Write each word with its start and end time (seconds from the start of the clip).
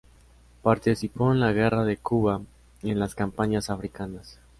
Participó 0.63 1.31
en 1.31 1.39
la 1.39 1.51
guerra 1.51 1.85
de 1.85 1.95
Cuba 1.97 2.41
y 2.81 2.89
en 2.89 2.97
las 2.99 3.13
campañas 3.13 3.69
africanas. 3.69 4.39